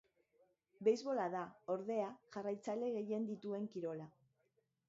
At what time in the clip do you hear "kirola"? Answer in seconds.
3.75-4.13